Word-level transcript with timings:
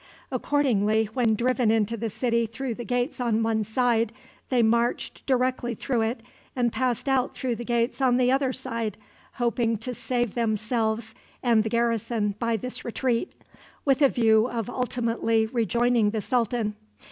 Accordingly, 0.31 1.09
when 1.13 1.35
driven 1.35 1.69
into 1.69 1.95
the 1.95 2.09
city 2.09 2.47
through 2.47 2.73
the 2.73 2.83
gates 2.83 3.21
on 3.21 3.43
one 3.43 3.63
side, 3.63 4.11
they 4.49 4.63
marched 4.63 5.23
directly 5.27 5.75
through 5.75 6.01
it 6.01 6.23
and 6.55 6.73
passed 6.73 7.07
out 7.07 7.35
through 7.35 7.55
the 7.55 7.63
gates 7.63 8.01
on 8.01 8.17
the 8.17 8.31
other 8.31 8.51
side, 8.51 8.97
hoping 9.33 9.77
to 9.77 9.93
save 9.93 10.33
themselves 10.33 11.13
and 11.43 11.63
the 11.63 11.69
garrison 11.69 12.33
by 12.39 12.57
this 12.57 12.83
retreat, 12.83 13.31
with 13.85 14.01
a 14.01 14.09
view 14.09 14.49
of 14.49 14.71
ultimately 14.71 15.45
rejoining 15.45 16.09
the 16.09 16.21
sultan. 16.21 16.73